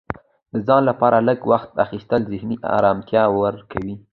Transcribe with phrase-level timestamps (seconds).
[0.53, 3.95] د ځان لپاره لږ وخت اخیستل ذهني ارامتیا ورکوي.